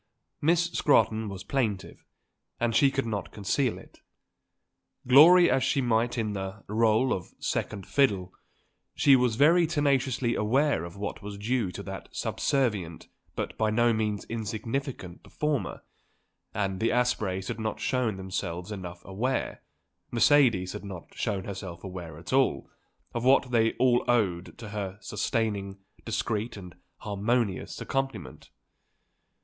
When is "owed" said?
24.07-24.57